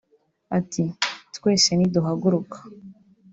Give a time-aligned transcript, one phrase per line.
[0.57, 0.83] Ati
[1.35, 2.57] “Twese niduhaguruka